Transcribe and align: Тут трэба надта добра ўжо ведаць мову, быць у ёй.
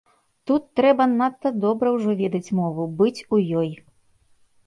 Тут 0.51 0.63
трэба 0.79 1.05
надта 1.11 1.51
добра 1.65 1.91
ўжо 1.97 2.15
ведаць 2.23 2.53
мову, 2.59 2.83
быць 3.01 3.25
у 3.37 3.39
ёй. 3.61 3.69